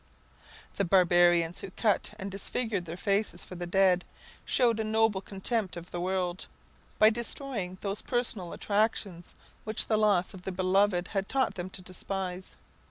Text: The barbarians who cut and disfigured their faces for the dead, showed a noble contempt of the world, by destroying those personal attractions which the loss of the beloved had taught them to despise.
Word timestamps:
The 0.77 0.83
barbarians 0.83 1.61
who 1.61 1.69
cut 1.69 2.15
and 2.17 2.31
disfigured 2.31 2.85
their 2.85 2.97
faces 2.97 3.45
for 3.45 3.53
the 3.53 3.67
dead, 3.67 4.03
showed 4.45 4.79
a 4.79 4.83
noble 4.83 5.21
contempt 5.21 5.77
of 5.77 5.91
the 5.91 6.01
world, 6.01 6.47
by 6.97 7.11
destroying 7.11 7.77
those 7.81 8.01
personal 8.01 8.51
attractions 8.51 9.35
which 9.63 9.85
the 9.85 9.97
loss 9.97 10.33
of 10.33 10.41
the 10.41 10.51
beloved 10.51 11.09
had 11.09 11.29
taught 11.29 11.53
them 11.53 11.69
to 11.69 11.83
despise. 11.83 12.55